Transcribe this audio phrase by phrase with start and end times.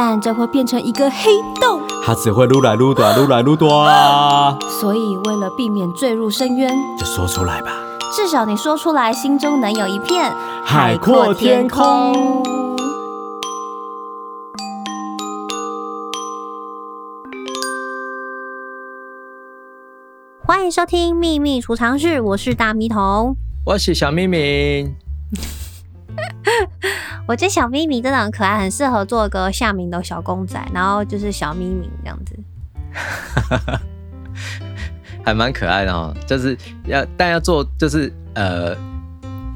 [0.00, 4.56] 但这会变成一个黑洞，它只会撸来撸短，撸来撸短。
[4.80, 7.72] 所以为了避免坠入深渊，就说出来吧。
[8.14, 10.32] 至少你说出来，心中能有一片
[10.64, 12.14] 海阔天空。
[20.46, 23.34] 欢迎收听秘密储藏室，我是大咪童。
[23.66, 24.94] 我是小咪咪，
[27.28, 32.34] 我觉得小咪咪真的很可爱，很适合做一个夏明的小公仔，然后就是小咪咪这样子，
[35.22, 36.16] 还蛮可爱的哦。
[36.26, 36.56] 就是
[36.86, 38.74] 要但要做就是呃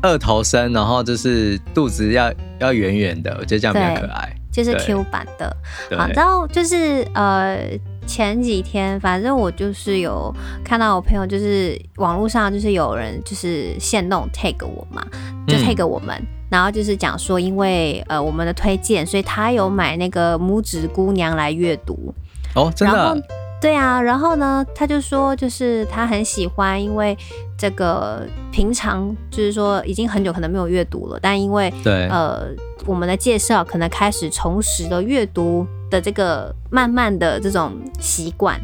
[0.03, 5.57] 二头身，然后就是肚子要要圆圆的，我觉得这样比较可爱，就是 Q 版的。
[5.97, 7.59] 好，然后就是呃。
[8.07, 15.07] 前几天，反正我就是有看到我朋友，就是网络上就是有人就是现弄 tag 我嘛，
[15.47, 22.13] 就 tag 我们，嗯、然后就是讲说，因为呃我们的推荐，所以他有买那个拇指姑娘来阅读。
[22.55, 23.23] 哦，真的？
[23.61, 27.17] 对啊，然后呢，他就说就是他很喜欢，因为
[27.57, 32.49] 这个平常就是说已经很久可能没有阅读了，但因为对呃
[32.87, 35.65] 我们的介绍，可能开始重拾了阅读。
[35.93, 38.59] 的这个慢慢的这种习惯，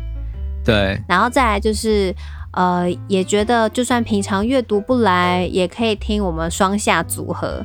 [0.64, 2.14] 对，然后再来就是，
[2.52, 7.62] 呃，也觉得就算平常阅读不来，也可以听我们双下组合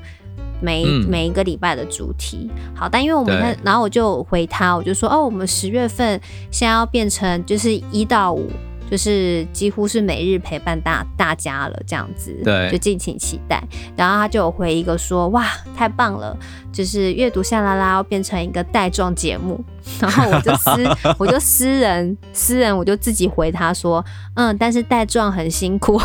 [0.60, 2.52] 每、嗯、每一个礼拜的主题。
[2.76, 6.20] 好，但因为我们在，然后我就回他，我就说，哦，我们十月份
[6.52, 8.52] 现在要变成就是一到五。
[8.92, 13.64] 就是几乎是每日陪伴大大家了，这样子，对，就敬请期待。
[13.96, 16.38] 然后他就有回一个说：“哇，太棒了！
[16.72, 19.64] 就是阅读下拉拉要变成一个带状节目。”
[20.00, 20.72] 然后我就私，
[21.18, 24.04] 我就私人私人，我就自己回他说
[24.36, 26.00] ：“嗯，但是带状很辛苦。”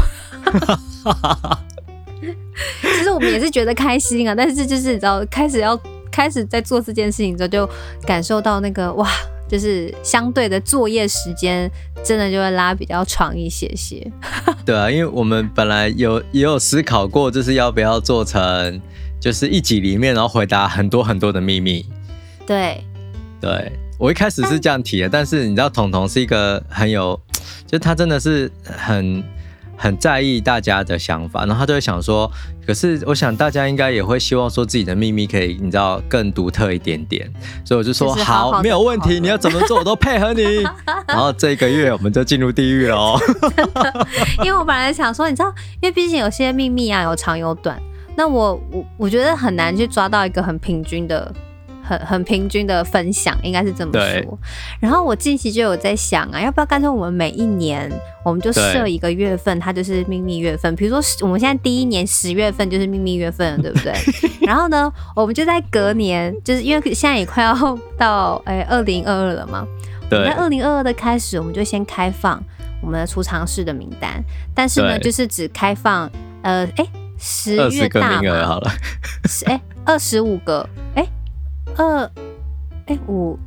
[2.80, 5.78] 其实我们也是觉得开心啊，但是就是你知道，开始要
[6.10, 7.68] 开始在做这件事情之后，就
[8.06, 9.08] 感受到那个哇。
[9.48, 11.70] 就是相对的作业时间，
[12.04, 14.06] 真的就会拉比较长一些些。
[14.66, 18.80] 对啊，因为我们本来有也有思考过，就是要不要做成，
[19.18, 21.86] 就是一集里面，然后回答很多很多的秘密。
[22.46, 22.84] 对，
[23.40, 27.18] 对我一开始是这样提的，但是你知道，彤彤是一个很有，
[27.66, 29.24] 就他真的是很。
[29.78, 32.30] 很在意大家的想法，然后他就会想说，
[32.66, 37.32] 可是我想大家应该也会希望说自己的秘密可以，你知道更独特一点点，
[37.64, 40.42] 所以我就说好，没有问题，你要怎么做我都配合你。
[41.06, 43.20] 然后这个月我们就进入地狱了哦。
[44.44, 47.80] 因为我本来想说，你知道，因为毕竟有些秘密啊有长有短，
[48.16, 51.32] 那我我我觉得很难去抓到一个很平均的。
[51.88, 54.38] 很很平均的分享，应该是这么说。
[54.78, 57.90] 然后我近期就有在想啊，要不要干脆我们每一年
[58.22, 60.74] 我们就设一个月份，它就是秘密月份。
[60.76, 63.94] 比如说我们现在第一年十月份就是秘密月份，对不对？
[64.46, 69.66] 然后呢，我们就在隔年，就是因为现在也快要到哎二零二二了嘛。
[70.10, 70.24] 对。
[70.26, 72.42] 在二零二二的开始，我们就先开放
[72.82, 74.22] 我们的储藏室的名单，
[74.54, 76.10] 但是呢，就是只开放
[76.42, 76.86] 呃哎
[77.18, 78.70] 十月大嘛，好了，
[79.46, 81.08] 诶二十五个诶。
[81.78, 82.04] 二，
[82.86, 83.38] 哎、欸、五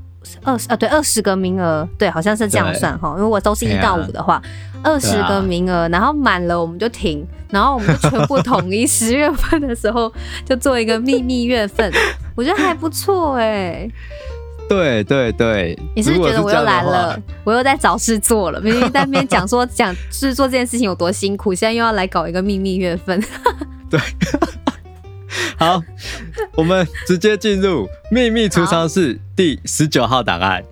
[0.44, 3.16] 二十啊，对，二十个名额，对，好像是这样算哈。
[3.18, 4.42] 如果都是一到五的话，
[4.82, 10.12] 二十、啊、个名额，啊、然后满了我们就停，然后我们就全部统一 十月份的时候
[10.46, 11.92] 就做一个秘密月份，
[12.36, 13.92] 我觉得还不错哎、欸。
[14.70, 17.20] 对对对，你是不是觉得我又来了？
[17.44, 23.22] 我又在找事做了，明明在那边讲说讲是做这件事情有多辛苦，现在又要来搞一个秘密月份。
[23.92, 24.00] 对。
[25.58, 25.82] 好，
[26.56, 30.64] 我们直接进入秘密储藏室第十九号档案。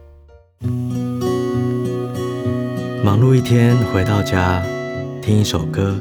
[3.04, 4.62] 忙碌一天回到家，
[5.22, 5.98] 听一首歌，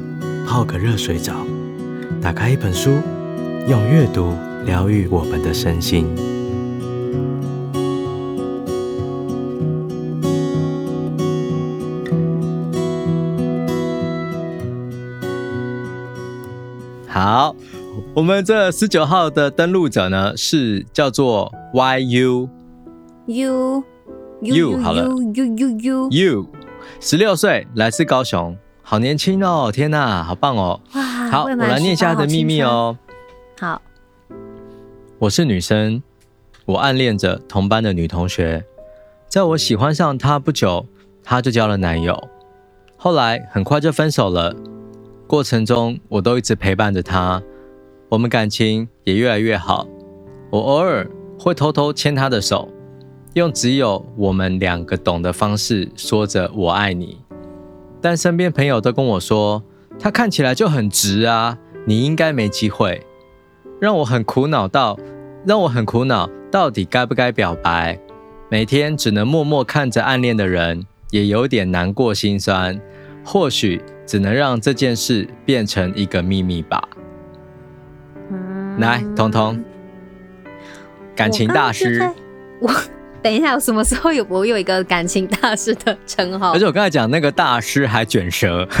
[0.47, 1.33] 泡个热水澡，
[2.21, 2.99] 打开一本书，
[3.67, 4.35] 用阅读
[4.65, 6.07] 疗愈我们的身心。
[18.19, 22.49] 我们这十九号的登录者呢，是叫做 YU
[23.27, 23.83] U
[24.41, 26.45] U 好了 U U U U
[26.99, 29.71] 十六岁，来自高雄，好年轻哦！
[29.73, 30.81] 天哪，好棒哦！
[30.95, 32.97] 哇，好，我来念一下他的秘密哦。
[33.57, 33.81] 好，
[35.19, 36.03] 我是女生，
[36.65, 38.65] 我暗恋着同班的女同学，
[39.29, 40.85] 在我喜欢上她不久，
[41.23, 42.21] 她就交了男友，
[42.97, 44.53] 后来很快就分手了。
[45.25, 47.41] 过程中我都一直陪伴着他，
[48.09, 49.87] 我们感情也越来越好。
[50.49, 51.09] 我偶尔
[51.39, 52.67] 会偷偷牵他的手，
[53.33, 57.19] 用只有我们两个懂的方式说着“我爱你”。
[58.01, 59.61] 但身边朋友都跟我说，
[59.99, 63.05] 他看起来就很直啊，你应该没机会。
[63.79, 64.97] 让我很苦恼到，
[65.45, 67.99] 让我很苦恼，到底该不该表白？
[68.49, 72.81] 每天只能默默看着暗恋的人，也有点难过心酸。
[73.23, 76.81] 或许只能让这件事变成一个秘密吧。
[78.79, 79.61] 嗯、来，彤彤，
[81.15, 82.09] 感情大师。
[82.61, 82.73] 我，我
[83.21, 86.53] 等一下，我什么时候有我有一个感情大师的称号？
[86.53, 88.65] 而且我刚才讲那个大师还卷舌。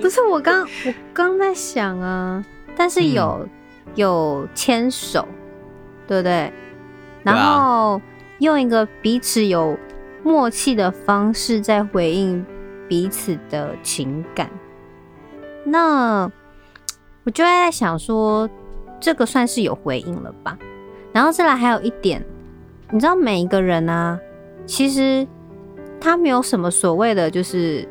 [0.00, 2.42] 不是我刚我刚在想啊，
[2.74, 3.50] 但是有、嗯、
[3.96, 5.28] 有牵手，
[6.08, 6.50] 对不对？
[7.22, 8.00] 然后
[8.38, 9.78] 用一个彼此有
[10.24, 12.42] 默契的方式在回应
[12.88, 14.48] 彼此的情感，
[15.64, 16.32] 那
[17.24, 18.48] 我就在想说，
[19.00, 20.58] 这个算是有回应了吧？
[21.12, 22.24] 然后再来还有一点，
[22.90, 24.18] 你知道每一个人啊，
[24.66, 25.26] 其实
[26.00, 27.86] 他没有什么所谓的，就是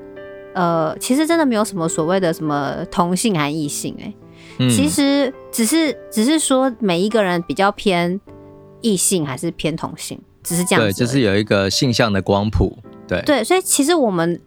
[0.54, 4.14] 呃，其实真的没有什么所谓的什么同性还异性哎、
[4.70, 8.20] 其实只是只是说每一个人比较偏。
[8.82, 10.90] 异性还是偏同性，只是这样子。
[10.90, 12.78] 对，就是有一个性向的光谱。
[13.06, 14.40] 对对，所以其实我们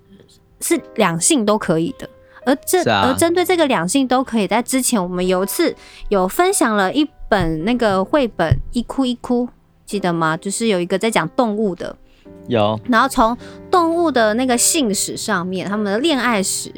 [0.63, 2.09] 是两性都可以的。
[2.45, 5.75] 而这、啊、而针对这个两性都可以，在之前我们有一次
[6.09, 9.47] 有分享了一本那个绘本《一哭一哭》，
[9.85, 10.37] 记得吗？
[10.37, 11.97] 就是有一个在讲动物的，
[12.49, 12.79] 有。
[12.89, 13.37] 然后从
[13.71, 16.73] 动物的那个性史上面，他们的恋爱史，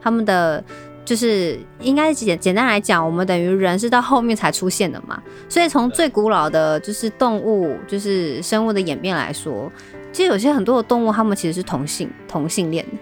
[0.00, 0.62] 他们的。
[1.02, 9.72] 就是应该简简单来讲，我们等于人是到后面才出现的嘛，所以从最古老的就是动物，就是生物的演变来说，
[10.12, 12.92] 其实有些很多的动物，它们其实是同性同性恋的。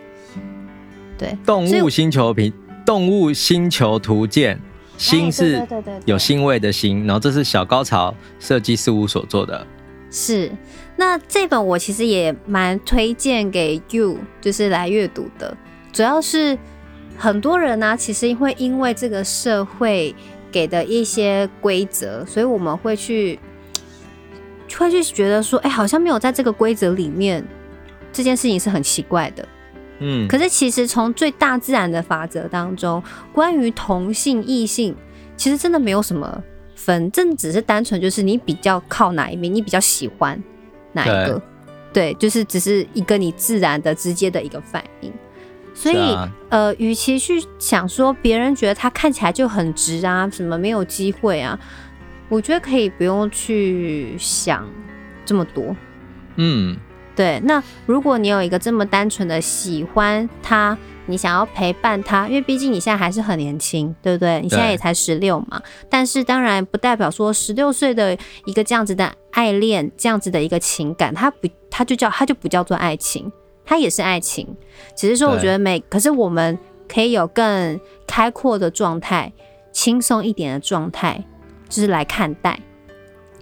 [1.18, 2.40] 对，动物星球图，
[2.86, 4.58] 动物星球图鉴，
[4.96, 5.60] 星是
[6.04, 9.66] 有星味的星，然后这是小高潮设计事务所做的。
[10.10, 10.50] 是，
[10.96, 15.56] 那这本我其实也蛮推荐给 you，就是来阅读的，
[15.92, 16.56] 主要是。
[17.20, 20.14] 很多人呢、啊，其实会因为这个社会
[20.52, 23.36] 给的一些规则，所以我们会去
[24.78, 27.44] 会去觉得说，哎，好像没有在这个规则里面，
[28.12, 29.44] 这件事情是很奇怪的。
[30.00, 33.02] 嗯，可是其实从最大自然的法则当中，
[33.32, 34.94] 关于同性异性，
[35.36, 36.42] 其实真的没有什么
[36.74, 40.40] 分，这只是单纯就是你比较靠哪一面，你比较喜欢
[40.92, 41.42] 哪一个，
[41.92, 45.12] 对，对，就是只是一个你自然的直接的一个反应。
[45.74, 51.56] 所以，啊、呃，与其去想说别人觉得他看起来就很直啊，什么没有机会啊，
[52.28, 54.68] 我觉得可以不用去想
[55.24, 55.76] 这么多。
[56.34, 56.76] 嗯，
[57.18, 57.40] 对。
[57.42, 64.40] 那如果你有一个这么单纯的喜欢他，你想要陪伴他，因为毕竟你现在还是很年轻，对不对？
[64.40, 65.60] 你现在也才十六嘛。
[65.90, 68.16] 但是当然不代表说十六岁的
[68.46, 73.32] 一个这样子的爱恋，这样子的一个情感，它不，它就叫它就不叫做爱情。
[73.66, 74.56] 它也是爱情，
[74.96, 79.30] 只是说我觉得每，可是我们可以有更开阔的状态，
[79.72, 81.22] 轻松一点的状态，
[81.68, 82.58] 就是来看待。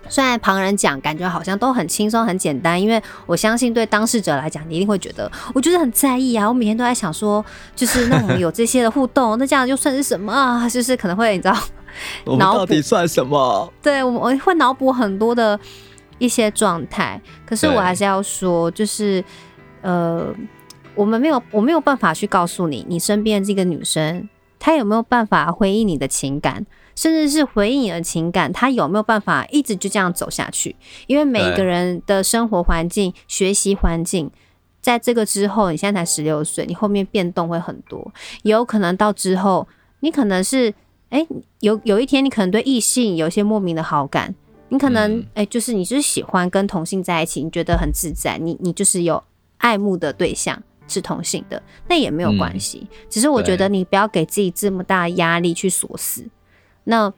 [0.09, 6.49] 虽然旁人讲感觉好像都很轻松很简单，因为我相信对当事者来讲，你一定会觉得，我觉得很在意啊。
[6.49, 7.45] 我每天都在想说，
[7.75, 10.69] 就是那我们有这些的互动，那这样就算是什么啊？
[10.69, 11.57] 就是可能会你知道，
[12.25, 13.73] 我们到底算什么？
[13.83, 15.59] 对，我们我会脑补很多的
[16.19, 17.21] 一些状态。
[17.45, 19.25] 可是我还是要说，就是。
[19.83, 20.35] 呃，
[20.97, 24.29] 我们没有，我没有办法去告诉你，你身边这个女生，
[24.67, 30.75] 她有没有办法回应你的情感，甚至是回应你的情感，他有没有办法一直就这样走下去？
[31.07, 34.29] 因为每个人的生活环境、学习环境，
[34.81, 39.69] 在这个之后，你现在才十六岁，你后面变动会很多，也有可能到之后，
[40.01, 40.75] 你可能是，
[41.11, 41.25] 哎，
[41.61, 44.35] 有有一天你可能对异性有一些莫名的好感，
[44.71, 49.23] 你可能，哎、嗯，就是你就是喜欢跟同性在一起，你觉得很自在，你你就是有。
[49.59, 52.87] 爱慕的对象是同性的，那也没有关系。
[52.91, 56.25] 嗯、只是我觉得你不要给自己这么大压力去锁死，
[56.85, 57.13] 那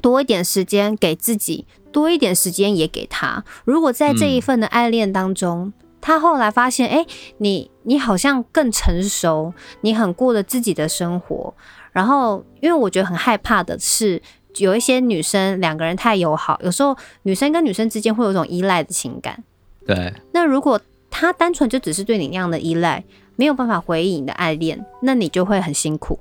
[0.00, 3.44] 多一点时间给自己，多一点时间也给他。
[3.64, 7.06] 如果在这一份的爱恋当中，嗯、他后来发现，哎、欸，
[7.38, 11.54] 你你好像更成熟，你很过了自己的生活。
[11.92, 14.20] 然后，因为我觉得很害怕的是，
[14.56, 19.42] 有一些女生两个人太友好，有时候女生跟女生之间会有一种依赖的情感。
[19.86, 20.80] 对，那如果。
[21.16, 23.04] 他单纯就只是对你那样的依赖，
[23.36, 26.18] 没有办法回应你的爱恋，那你就会很辛苦。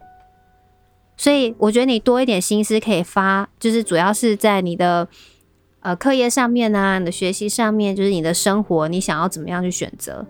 [1.17, 5.07] 所以我觉得你多一点心思可以发，就是主要是在你的
[5.79, 10.23] 呃课业上面啊，你的学习上面，就是你的生活，你想要怎么样去选择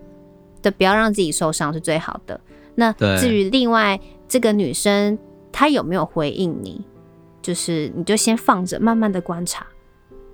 [0.62, 2.39] 的，不要让自己受伤是最好的。
[2.75, 5.20] 那至于另外这个女生
[5.51, 6.86] 她有没有回应你，
[7.41, 9.67] 就是你就先放着，慢慢的观察，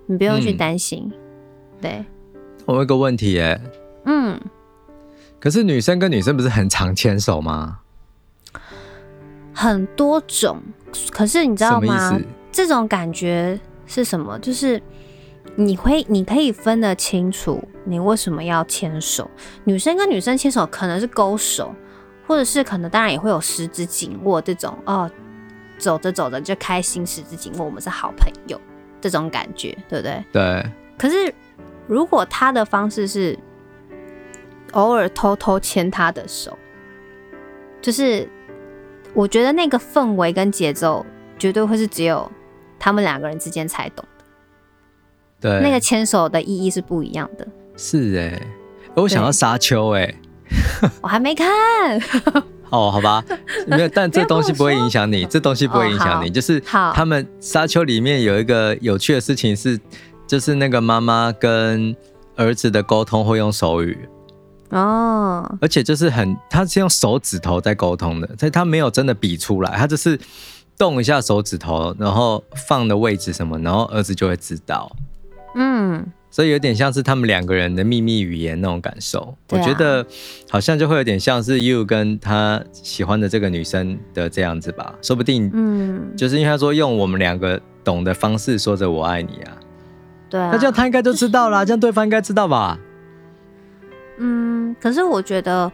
[0.06, 1.10] 你不用去担心。
[1.12, 1.18] 嗯、
[1.82, 2.04] 对，
[2.66, 3.60] 我有一个问题耶，
[4.04, 4.40] 嗯，
[5.38, 7.80] 可是女生跟女生不是很常牵手吗？
[9.52, 10.60] 很多种，
[11.10, 12.18] 可是你知道吗？
[12.50, 14.38] 这种感觉是什么？
[14.38, 14.82] 就是
[15.54, 19.28] 你会，你可以分得清楚，你为什么要牵手。
[19.64, 21.74] 女生跟女生牵手可能是勾手，
[22.26, 25.10] 或者是可能当然也会有十指紧握这种哦，
[25.78, 28.58] 走着走着就开心，十指紧握，我们是好朋友
[29.00, 30.24] 这种感觉，对不对？
[30.32, 30.66] 对。
[30.96, 31.34] 可是
[31.86, 33.38] 如果他的方式是
[34.72, 36.56] 偶尔偷偷牵他的手，
[37.80, 38.28] 就是。
[39.12, 41.04] 我觉得那个氛围跟节奏
[41.36, 42.30] 绝对会是只有
[42.78, 44.24] 他们两个人之间才懂的。
[45.40, 47.44] 对，那个牵手的意义是不一样的。
[47.76, 48.46] 是哎、欸，
[48.94, 50.14] 我想要沙丘哎，
[51.02, 51.48] 我还没看。
[52.70, 53.20] 哦，好吧，
[53.66, 56.28] 没有，但这东西不会影响你， 这东西不会影响你。
[56.28, 59.76] 哦、就是他们沙丘里面有一个有趣的事情是，
[60.24, 61.96] 就是那个妈妈跟
[62.36, 64.08] 儿子的沟通会用手语。
[64.70, 70.18] 哦，而且就是很，他是用手指头在沟通的，所以他没有真的比出来，他就是
[70.78, 74.90] 动一下手指头，然后放的位置什么，然后儿子就会知道。
[75.56, 79.18] 嗯，所以有点像是他们两个人的秘密语言那种感受。
[79.18, 80.06] 啊、我觉得
[80.48, 89.56] 好像就会有点像是 you 跟他喜欢的这个女生的这样子吧，说不定，嗯，就是因为他说用我们两个懂的方式说着我爱你啊，
[90.30, 92.78] 对啊，那这样他应该就知道啦，这样对方应该知道吧。
[94.22, 95.70] 嗯，可是我觉得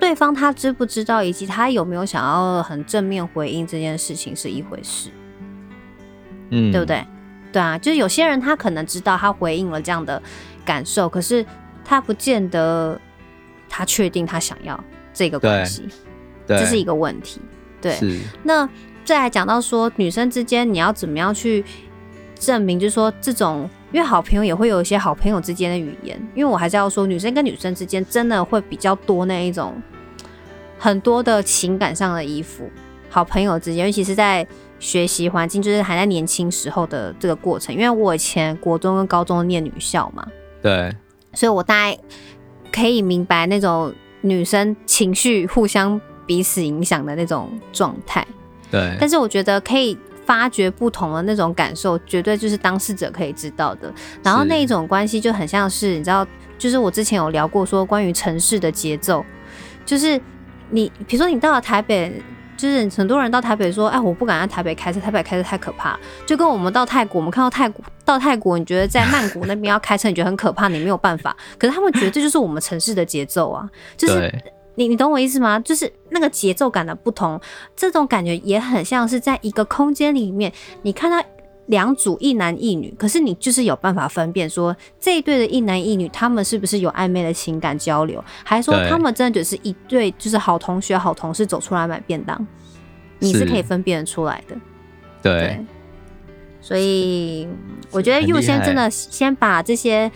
[0.00, 5.10] 对方他知不知道，以及他有没有想要很正面回应这件事情是一回事，
[6.50, 7.04] 嗯，对不对？
[7.52, 10.20] 对啊，就是有些人他可能知道他回应了这样的
[10.64, 11.44] 感受，可是
[11.84, 13.00] 他不见得
[13.68, 14.82] 他确定他想要
[15.12, 15.88] 这个关系，
[16.46, 17.40] 对，这是一个问题。
[17.80, 17.96] 对，
[18.42, 18.68] 那
[19.04, 21.64] 再来讲到说女生之间你要怎么样去
[22.34, 23.70] 证明，就是说这种。
[23.94, 29.80] 因为好朋友也会有一些好朋友之间的语言，因为我还是要说，女生跟女生之间真的会比较多那一种
[30.76, 32.68] 很多的情感上的依附。
[33.08, 34.44] 好朋友之间，尤其是在
[34.80, 37.72] 学习环境，就是还在年轻时候的这个过程。
[37.72, 40.26] 因为我以前国中跟高中念女校嘛，
[40.60, 40.92] 对，
[41.32, 41.96] 所以我大概
[42.72, 48.26] 可以明白那种女生情绪互相彼此影响的那种状态。
[48.72, 49.96] 对，但是我觉得可以。
[50.26, 53.92] 发掘不同的那种感受，绝对就是当事者可以知道的。
[54.22, 56.26] 然后那一种关系就很像是，你知道，
[56.58, 59.24] 就是我之前有聊过说关于城市的节奏，
[59.84, 60.20] 就是
[60.70, 62.22] 你比如说你到了台北，
[62.56, 65.98] 就是很多人到台北说，哎，我不敢在台北开车，台北开车太可怕。
[66.26, 71.36] 就跟我们到泰国，我们看到泰国到泰国，你觉得在曼谷那边要开车，你觉得很可怕，你没有办法。
[71.58, 74.32] 可是他们觉得这就是我们城市的节奏啊，就是。
[74.76, 75.58] 你你懂我意思吗？
[75.60, 77.40] 就是那个节奏感的不同，
[77.76, 80.52] 这种感觉也很像是在一个空间里面，
[80.82, 81.24] 你看到
[81.66, 92.46] 两组一男一女，可是你就是有办法分辨说这一对的一男一女，他们是不是有暧昧的情感交流，还是说他们真的只是一对就是好同学、好同事走出来买便当，
[93.18, 94.56] 你是可以分辨得出来的。
[95.22, 95.66] 对，对，
[96.60, 97.48] 所以
[97.90, 100.10] 我觉得 you 先真的先把这些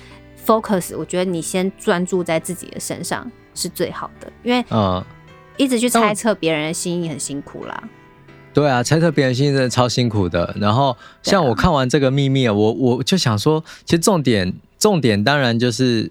[0.45, 3.31] focus，我觉得你先专注在自己的身上。
[3.59, 5.05] 是最好的，因为嗯，
[5.57, 7.83] 一直去猜测别人的心意很辛苦啦。
[8.55, 10.55] 对啊，猜测别人心意真的超辛苦的。
[10.61, 16.11] 然后像我看完这个秘密啊，我我就想说，其实重点重点当然就是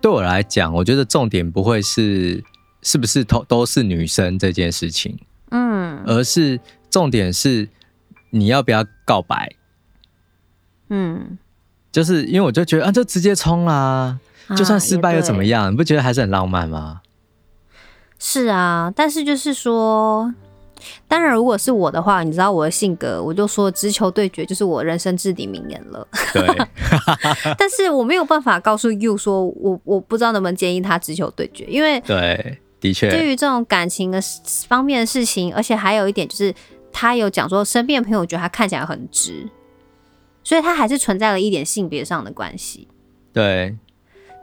[0.00, 2.44] 对我来讲，我觉得重点不会是
[2.82, 5.18] 是不是都都是女生这件事情，
[5.50, 6.60] 嗯，而是
[6.90, 7.68] 重点是
[8.30, 9.54] 你要不要告白，
[10.88, 11.38] 嗯，
[11.90, 14.18] 就是因为我就觉得啊，就直接冲啦。
[14.56, 15.72] 就算失败又怎么样？
[15.72, 17.00] 你不觉得还是很浪漫吗？
[18.18, 20.32] 是啊，但是就是说，
[21.06, 26.06] 当然，如果是我的话，你知道我的性格，我就说直球对决就是我人生至理名言了。
[26.32, 26.46] 对，
[27.58, 34.18] 但是我没有办法告诉 you 说我我不知道能不能建议他直球对决，因为对，的确，对于这种感情的
[34.68, 36.54] 方面的事情，而且还有一点就是，
[36.92, 39.46] 他有讲说身边的朋友觉得他看起来很直，
[40.42, 42.88] 所以他还是存在了一点性别上的关系。
[43.32, 43.76] 对。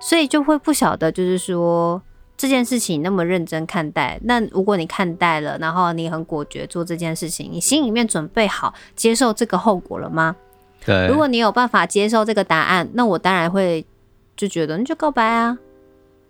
[0.02, 2.02] 所以就会不晓得，就是说
[2.36, 4.20] 这件事情那么认真看待。
[4.24, 10.36] 那如果你看待了，然后你很果决做这件事情，你心里面准备好接受这个后果了吗？
[10.84, 11.08] 对。
[11.08, 13.86] 如果你有办法接受这个答案，那我当然会
[14.36, 15.58] 就觉得你就告白啊。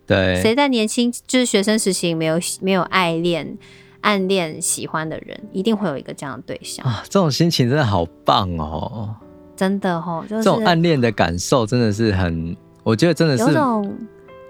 [0.06, 0.38] 对。
[0.42, 3.56] 谁在年轻就是学生时期没有没有爱恋、
[4.02, 7.02] 暗恋、喜欢的人，一定会有一个这样的对象啊。
[7.04, 9.16] 这种心情真的好棒哦。
[9.56, 13.96] 真的哦，就是这种暗恋的感受真的是很，我觉得真的是有种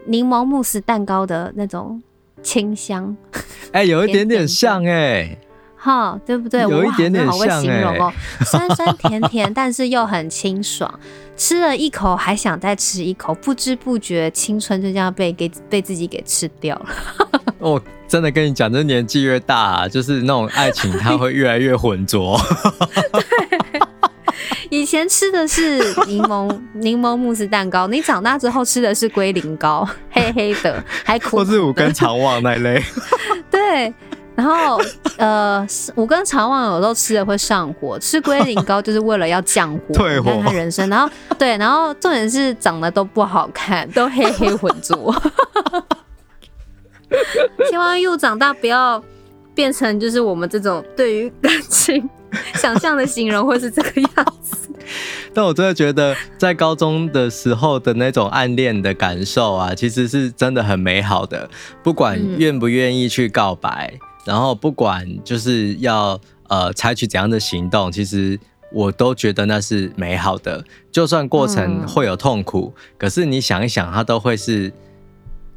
[0.07, 2.03] 柠檬慕斯蛋糕的那种
[2.43, 3.17] 清香，
[3.73, 5.39] 哎、欸，有一点点像哎、欸，
[5.77, 6.63] 哈，对不对？
[6.63, 8.13] 有一点点像、欸、好会形容哦，
[8.45, 10.93] 酸酸甜甜，但是又很清爽，
[11.37, 16.87] 吃了一口还想再吃一口，不知不觉青春就这样被给被自己给吃掉了。
[17.59, 22.39] 我 真的跟你讲，这年纪越大、啊，就是那种爱情，它会越来越浑浊。
[23.13, 23.59] 对，
[24.73, 25.77] 以前吃的是
[26.07, 31.37] 柠檬 柠檬慕斯蛋糕，你长大之后吃的是龟苓膏， 黑黑的，还苦，苦。
[31.37, 32.83] 或是五根肠旺那类。
[33.53, 33.93] 对，
[34.35, 34.81] 然后
[35.19, 40.33] 呃，五根肠旺有时候吃了会上火，吃龟苓膏就是为了要降火，退火。
[40.33, 41.07] 你看人生，然后
[41.39, 45.15] 对，然后重点是长得都不好看，都黑黑浑浊。
[47.69, 49.05] 希望又长大不要
[49.55, 52.09] 变成就是我们这种对于感情
[52.57, 54.69] 想象的形容会是这个样子。
[55.35, 61.49] 但我真的觉得在高中的时候的那种暗恋的感受啊，其实是真的很美好的。
[61.83, 68.39] 不管愿不愿意去告白，然后不管就是要呃采取怎样的行动，其实
[68.73, 70.63] 我都觉得那是美好的。
[70.91, 74.73] 就算过程会有痛苦，可是你想一想，它都会是。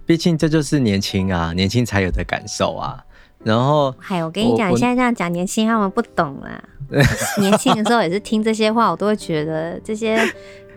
[0.08, 3.03] 毕竟这就是年轻啊，年轻才有的感受啊。
[3.46, 6.62] 然后，嗨，我跟你讲，你现在这样讲年轻，他们不懂啦。
[7.40, 10.20] 年轻的时候也是听这些话，我都会觉得这些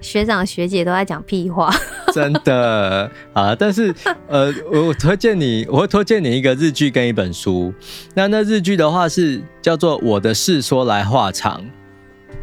[0.01, 1.75] 学长学姐都在讲屁话。
[2.13, 3.95] 真的啊，但是
[4.27, 7.73] 呃，我推荐你，我会推荐你一个日剧跟一本书。
[8.15, 11.61] 那那日剧的话是叫做《我的事说来话长》。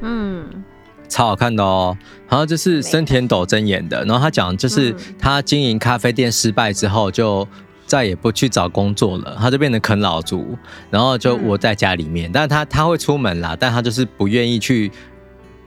[0.01, 0.63] 嗯。
[1.07, 1.95] 超好看的哦，
[2.27, 7.47] 然后就是森田斗真演的，然后他讲就是他经营咖啡店失败之后，就
[7.95, 10.57] 再也不去找工作了，他就变成啃老族，
[10.89, 14.91] 然后就窝在家里面，但是他他会出门啦，但他就是不愿意去。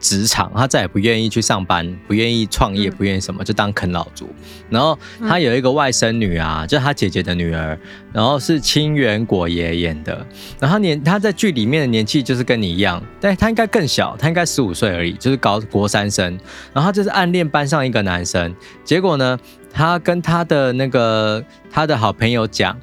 [0.01, 4.29] 职场，他再也不愿意去上班，不愿意创业，不愿意什么，就当啃老族。
[4.71, 7.77] 然后他有一个外甥女啊，就是他姐姐的女儿，
[8.13, 10.25] 然后是清原果爷演的。
[10.61, 16.39] 然后年他在剧里面的年纪就是跟你一样，但他应该更小，他应该十五岁而已，就是高国三生。
[16.73, 19.37] 然后他就是暗恋班上一个男生，结果呢，
[19.73, 22.77] 他跟他的那个他的好朋友讲，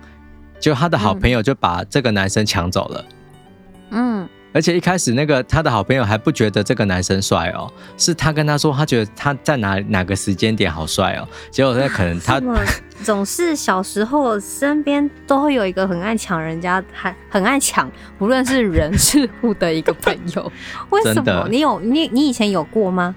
[0.60, 3.06] 就他的好朋友就把这个男生抢走了。
[3.92, 4.28] 嗯。
[4.54, 12.42] 而且一开始那个他的好朋友还不觉得这个男生帅哦，是他跟他说他觉得他在哪哪个时间点好帅哦，结果那可能他
[13.04, 20.50] 总 是小时候身边都会有一个很爱抢人家，还很爱抢，无论是人是物的一个朋友。
[20.90, 21.48] 为什么？
[21.52, 23.14] 你有你你以前有过吗？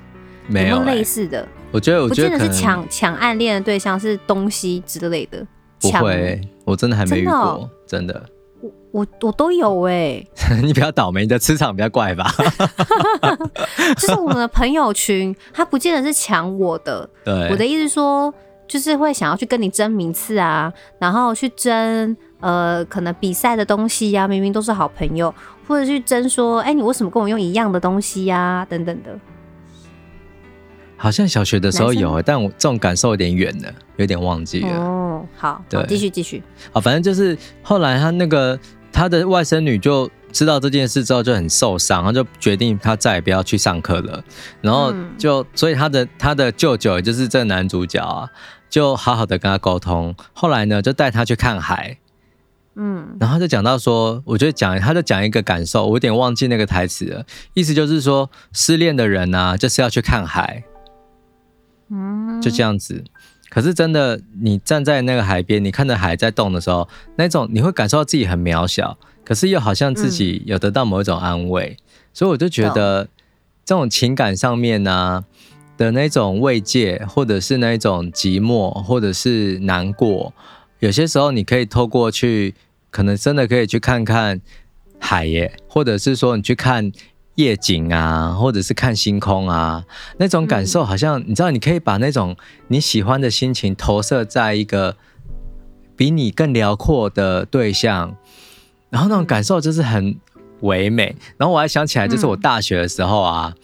[0.48, 1.46] 没有，有没有类似的。
[1.70, 5.46] 我觉得我觉得是抢抢暗恋的对象是东西之类的。
[5.80, 8.24] 不会，我真的还没遇过，真的。
[8.60, 10.28] 我我我都有哎、欸，
[10.64, 12.28] 你比较倒霉，你的磁场比较怪吧？
[13.96, 17.08] 就是我们的朋友群，他不见得是抢我的。
[17.24, 18.32] 对，我的意思说，
[18.66, 25.32] 就是会想要去跟你争名次啊，然后去争呃，可能比赛的东西呀、啊，明明都是好朋友，
[25.68, 29.16] 或者去争说，哎、欸，你为什么跟我用一样的东西呀、啊，等等的。
[30.98, 34.76] 好像小学的时候有，但我这种感受有点远了，有点忘记了。
[34.76, 36.42] 哦，好，对，继续继续。
[36.72, 38.58] 好，反正就是后来他那个
[38.92, 44.22] 他的外甥女就知道这件事之后就很受伤，他就决定他再也不要去上课了。
[44.60, 48.28] 然后就所以他的他的舅舅也就是这个男主角啊，
[48.68, 50.14] 就好好的跟他沟通。
[50.32, 51.96] 后来呢，就带他去看海。
[52.80, 57.24] 嗯，然后就讲到说，我觉得讲他就讲一个感受，我有点忘记那个台词了。
[57.54, 60.62] 意思就是说，失恋的人呢、啊，就是要去看海。
[61.90, 63.02] 嗯，就这样子。
[63.50, 71.76] 可是真的，你站在那个海边，你看着海在动的时候，那种你会感受到自己很渺小，可是又好像自己有得到某一种安慰。
[71.78, 73.08] 嗯、所以我就觉得，
[73.64, 75.24] 这种情感上面呢、啊、
[75.78, 80.34] 的那种慰藉，或者是那种寂寞，或者是难过，
[80.80, 82.54] 有些时候你可以透过去，
[82.90, 84.40] 可能真的可以去看看
[84.98, 86.92] 海耶，或者是说你去看。
[87.38, 89.84] 夜景啊，或者是看星空啊，
[90.16, 94.96] 那种感受好像、嗯、你知道，你可以把那种你喜欢的心情投射在一个
[95.96, 98.16] 比你更辽阔的对象，
[98.90, 100.18] 然后那种感受就是很
[100.62, 101.14] 唯美。
[101.36, 103.54] 然后我还想起来，就是我大学的时候啊，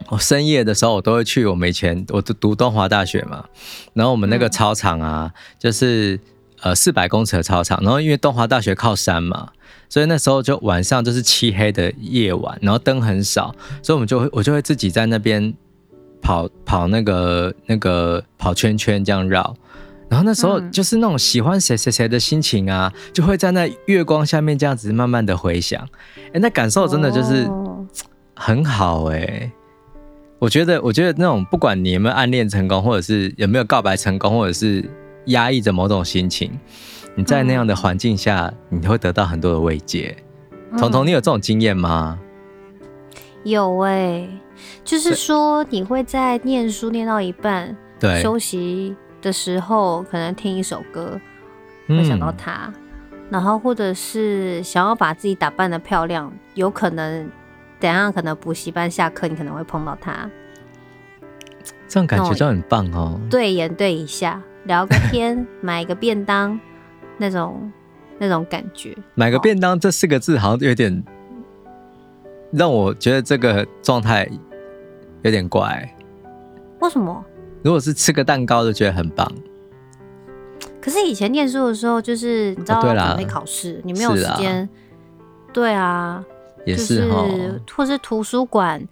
[0.00, 3.46] 嗯、我深夜的时候我都会去我们以前我读东华大学嘛，
[3.94, 6.20] 然后我们那个操场啊，就是
[6.62, 9.50] 呃四百公尺的操场，然后因为东华大学靠山嘛。
[9.88, 15.52] 所以那时候就晚上就是漆黑的夜晚，然后灯很少，所以我们就会我就会自己在那边
[16.22, 19.54] 跑跑那个那个跑圈圈这样绕，
[20.08, 25.86] 然后那时候就是那种喜欢谁谁谁的心情啊，就会在那月光下面这样子慢慢的回想，
[26.32, 27.46] 哎，那感受真的就是
[28.34, 29.52] 很好哎、欸，
[30.38, 34.82] 我觉得，我觉得那种不管你有没有暗恋成功，或者是有没有告白成功，或者是
[35.26, 36.58] 压抑着某种心情，
[37.14, 40.16] 你在那样的环境下，嗯、你会得到很多的慰藉。
[40.78, 42.18] 彤彤，你有这种经验吗？
[43.44, 44.40] 有哎、欸，
[44.84, 51.20] 就是说你会在念书念到一半，对，休息的时候可能听一首歌，
[51.88, 52.72] 会想到他。
[52.74, 52.74] 嗯
[53.32, 57.30] 然后，或者是想要把自己打扮得漂亮，有可能
[57.80, 60.30] 等下可能补习班下课，你可能会碰到他。
[61.88, 63.18] 这种感觉就很棒哦。
[63.30, 66.58] 对眼对一下，聊个天，买一个便当，
[67.18, 67.72] 那种
[68.18, 68.96] 那种感觉。
[69.14, 71.02] 买个便当这四个字好像有点
[72.52, 74.28] 让我觉得这个状态
[75.22, 75.88] 有点怪。
[76.80, 77.24] 为什么？
[77.62, 79.30] 如果是吃个蛋糕，就觉得很棒。
[80.80, 84.68] 可是以前念书的时候，就是你知道准备考试，你没有时间。
[85.52, 86.24] 对啊，
[86.66, 87.24] 也是哈。
[87.76, 88.82] 或是图书馆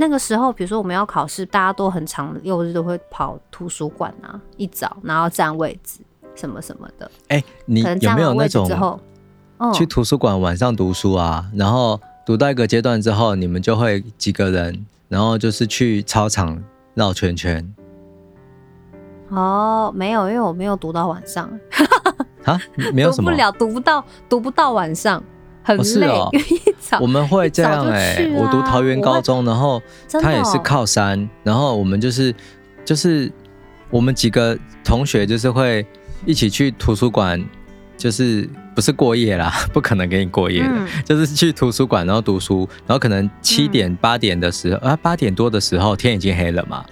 [0.00, 5.98] 那个时候，比如说我们要考试，大家都很常六日都会跑图书馆啊，一早然后占位置
[6.36, 7.10] 什么什么的。
[7.26, 9.00] 哎，你有没有那种
[9.74, 11.44] 去图书馆晚上读书啊？
[11.52, 16.62] 然后读到一个阶段之后，你们就会几个人，然后就是去操场
[16.94, 17.74] 绕圈圈。
[19.30, 21.50] 哦，没有，因为我没有读到晚上。
[22.44, 22.56] 啊，
[22.94, 25.20] 没有什么，读不了，读不到，读不到晚上，
[25.64, 26.06] 很累。
[26.06, 26.38] 哦哦、
[27.00, 29.82] 我们会这样哎、欸，我读桃园高中，然后
[30.22, 32.34] 他也是靠山，然后我们就是
[32.84, 33.30] 就是
[33.90, 35.86] 我们几个同学就是会
[36.24, 37.44] 一起去图书馆，
[37.96, 46.84] 就是不是过夜啦， 不可能给你过夜的，嗯、就是去图书馆然后读书，然后可能七点八、嗯、点的时候啊，八点多的时候天已经黑了嘛。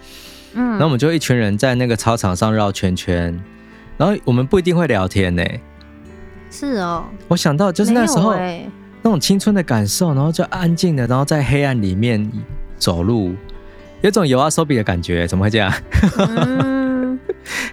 [0.55, 3.39] 嗯，那我们就一群人在那个操场上绕圈圈，
[3.97, 5.45] 然后我们不一定会聊天呢。
[6.51, 8.35] 是哦，我想到就是那时候
[9.07, 12.29] 那种青春的感受，然后就安静的，然后在黑暗里面
[12.77, 13.33] 走路，
[14.01, 15.73] 有种 YOASOBI 的感觉，怎么会这样？
[16.19, 17.17] 嗯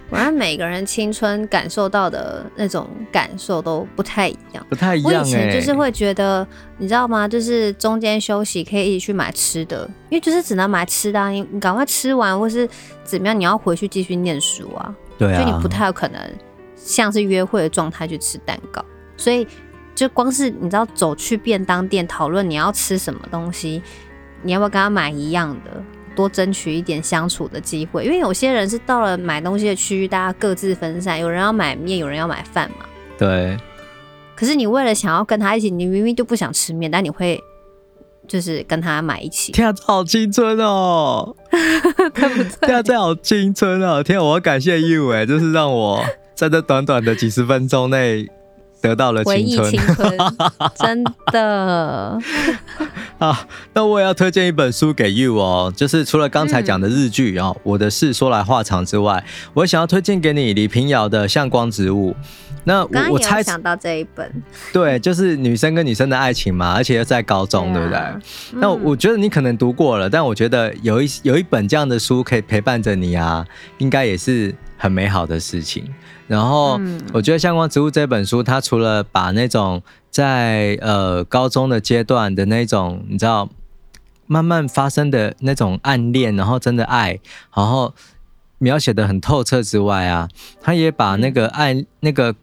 [0.08, 5.18] 我看每个人青春感受到的那种感受都不太一样，不太一样、欸。
[5.18, 6.46] 我以前就是会觉得，
[6.78, 7.26] 你知道吗？
[7.26, 12.68] 就是中间休息可以一起去买吃的，因为就是只能买吃的、啊，你你赶快吃完或是
[13.02, 14.94] 怎么样，你要回去继续念书啊。
[15.18, 16.20] 对啊，就你不太有可能
[16.76, 18.84] 像是约会的状态去吃蛋糕，
[19.16, 19.44] 所以
[19.94, 23.82] 就光是你知道走去便当店讨论你要吃什么东西，
[24.42, 25.82] 你要不要跟他买一样的？
[26.16, 32.86] 多争取一点相处的机会，因为有些人是到了买东西的区域，大家各自分散，有人要买面，有人要买饭嘛。
[33.18, 33.56] 对。
[34.36, 37.42] 可是你为了想要跟他一起，你明明就不想吃面，但你会
[38.28, 39.50] 就是跟他买一起。
[39.50, 41.34] 天啊，好青春哦！
[41.50, 42.44] 对不对？
[42.68, 44.00] 天啊，这好青春哦！
[44.00, 46.04] 天啊，我要感谢 you 哎，就是让我
[46.36, 48.28] 在这短短的几十分钟内。
[48.84, 50.18] 得到了青春，青春
[50.76, 52.18] 真的
[53.18, 53.46] 啊！
[53.72, 62.10] 那我也要推荐一本书给 you 哦，就是除了刚才讲的日剧啊、嗯，我的事说来话长之外，我想要推荐给你李平遥的《向光植物》。
[62.64, 68.22] 那我我猜想到这一本，对，就是女生跟女生的爱情嘛，而且又在高中，对，不对、嗯？
[68.54, 73.46] 那我觉得你可能读过了，但我觉得有一有一本这样的书可以陪伴着你啊，
[73.76, 75.86] 应该也是很美好的事情。
[76.26, 76.80] 然后，
[77.12, 83.46] 我觉得《相关植物》这本书，它除了把那种在呃高中的阶段的那种，你知道，
[84.26, 87.20] 慢慢发生的那种暗恋，然后真的爱，
[87.54, 87.94] 然后
[88.56, 90.26] 描写的很透彻之外啊，
[90.62, 92.34] 他也把那个爱那个。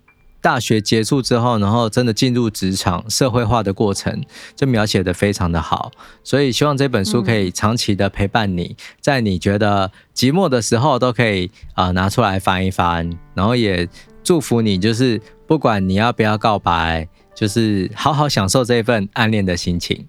[0.42, 4.24] 大学结束之后，然后真的进入职场社会化的过程，
[4.56, 5.92] 就描写得非常的好。
[6.24, 13.10] 所以希望这本书可以长期的陪伴你，在你觉得寂寞的时候，都可以啊、拿出来翻一翻。
[13.36, 13.88] 然后也
[14.24, 20.08] 祝福你，就是不管你要不要告白，就是好好享受这份暗恋的心情。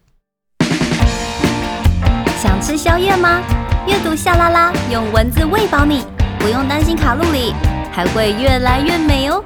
[2.43, 3.43] 想吃宵夜吗？
[3.87, 6.05] 阅读夏拉拉，用文字喂饱你，
[6.39, 7.53] 不用担心卡路里，
[7.93, 9.45] 还会越来越美哦。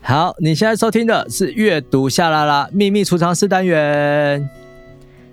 [0.00, 4.48] 好，你现在收听的是阅读夏拉拉秘密储藏室单元。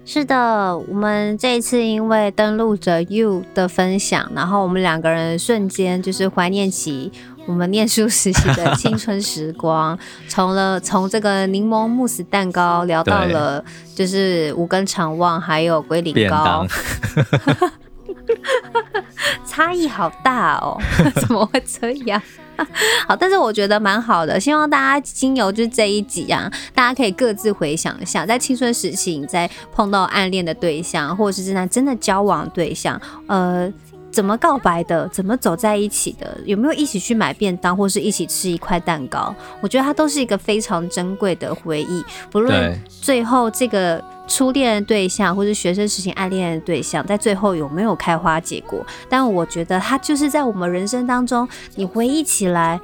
[0.03, 7.09] 是的，我们这一次因为登录着 You 的分享，然后我们两个人瞬间就是怀念起
[7.47, 13.63] 我们念书时期的青春时光， 从了从这个柠檬慕斯蛋糕聊到了
[13.95, 16.67] 就是五根肠旺，还有龟苓膏。
[19.45, 20.77] 差异好大哦，
[21.21, 22.21] 怎么会这样？
[23.07, 33.71] 好，但是我觉得蛮好的，希望大家经由就是这一集啊，大家可以各自回想一下，在青春时期你在碰到暗恋的对象，或者是正在真的交往对象，呃。
[34.11, 39.35] 怎么告白的，怎么走在一起的，有没有一起去买便当，或是一起吃一块蛋糕？
[39.59, 42.01] 我觉得它都是一个非常珍贵的回忆。
[42.31, 52.79] 不论最后这个初恋的对象，或是学生时期暗恋的对象，在最后有没有开花结果，但我觉得它就是在我们人生当中，你回忆起来。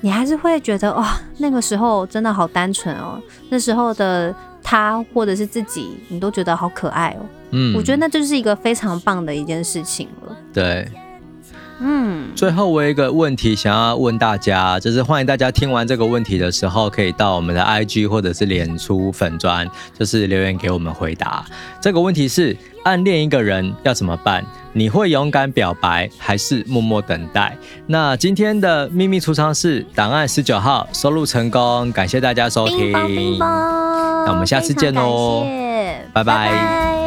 [0.00, 3.20] 你还是会觉得哇，那个时候真的好单纯哦。
[3.48, 7.26] 那时候的他或者是自己，你都觉得好可爱哦。
[7.50, 10.36] 嗯，我觉得那就是一个非常棒的一件事情了。
[10.54, 10.88] 对，
[11.80, 12.28] 嗯。
[12.34, 21.44] 最后我有一个问题想要问大家，就是欢迎大家听完这个问题的时候，可以到我们的 IG 或者是脸书粉砖，就是留言给我们回答。
[21.80, 22.56] 这个问题是。
[22.84, 24.42] 暗恋一个人要怎么办？
[24.72, 27.54] 你会勇敢表白，还是默默等待？
[27.86, 32.92] 那今天的秘密储藏室档案十九号收录成功，感谢大家收听。
[33.38, 35.44] 那我们下次见喽，
[36.14, 36.24] 拜拜。
[36.24, 36.97] 拜拜。